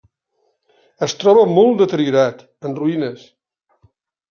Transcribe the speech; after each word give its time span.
Es 1.07 1.13
troba 1.25 1.43
molt 1.51 1.77
deteriorat, 1.83 2.43
en 2.71 2.77
ruïnes. 2.83 3.31